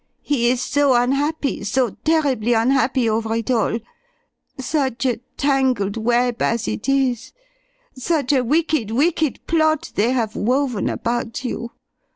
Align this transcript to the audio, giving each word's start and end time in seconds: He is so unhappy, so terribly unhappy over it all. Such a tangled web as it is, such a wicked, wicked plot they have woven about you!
He 0.23 0.49
is 0.49 0.63
so 0.63 0.95
unhappy, 0.95 1.63
so 1.63 1.91
terribly 2.03 2.53
unhappy 2.53 3.07
over 3.07 3.35
it 3.35 3.51
all. 3.51 3.77
Such 4.59 5.05
a 5.05 5.17
tangled 5.37 5.95
web 5.95 6.41
as 6.41 6.67
it 6.67 6.89
is, 6.89 7.33
such 7.95 8.33
a 8.33 8.43
wicked, 8.43 8.89
wicked 8.89 9.45
plot 9.45 9.91
they 9.93 10.11
have 10.11 10.35
woven 10.35 10.89
about 10.89 11.43
you! 11.43 11.73